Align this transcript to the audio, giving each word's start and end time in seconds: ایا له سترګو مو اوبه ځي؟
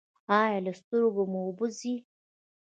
ایا 0.41 0.59
له 0.65 0.71
سترګو 0.79 1.23
مو 1.31 1.39
اوبه 1.45 1.67
ځي؟ 1.79 1.95